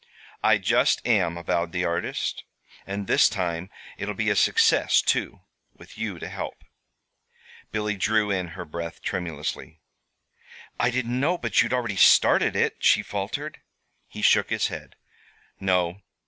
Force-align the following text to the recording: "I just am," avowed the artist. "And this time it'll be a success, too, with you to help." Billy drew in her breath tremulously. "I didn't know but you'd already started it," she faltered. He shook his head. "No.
"I 0.41 0.57
just 0.57 1.05
am," 1.07 1.37
avowed 1.37 1.73
the 1.73 1.85
artist. 1.85 2.43
"And 2.87 3.05
this 3.05 3.29
time 3.29 3.69
it'll 3.99 4.15
be 4.15 4.31
a 4.31 4.35
success, 4.35 4.99
too, 4.99 5.41
with 5.75 5.95
you 5.95 6.17
to 6.17 6.27
help." 6.27 6.63
Billy 7.71 7.95
drew 7.97 8.31
in 8.31 8.47
her 8.57 8.65
breath 8.65 9.03
tremulously. 9.03 9.79
"I 10.79 10.89
didn't 10.89 11.19
know 11.19 11.37
but 11.37 11.61
you'd 11.61 11.71
already 11.71 11.97
started 11.97 12.55
it," 12.55 12.77
she 12.79 13.03
faltered. 13.03 13.61
He 14.07 14.23
shook 14.23 14.49
his 14.49 14.69
head. 14.69 14.95
"No. 15.59 16.01